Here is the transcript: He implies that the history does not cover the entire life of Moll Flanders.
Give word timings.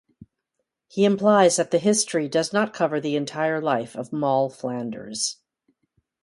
He 0.87 1.05
implies 1.05 1.57
that 1.57 1.69
the 1.69 1.77
history 1.77 2.27
does 2.27 2.51
not 2.51 2.73
cover 2.73 2.99
the 2.99 3.15
entire 3.15 3.61
life 3.61 3.95
of 3.95 4.11
Moll 4.11 4.49
Flanders. 4.49 5.37